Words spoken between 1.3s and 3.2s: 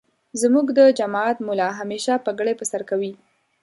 ملا همیشه پګړی پرسرکوی.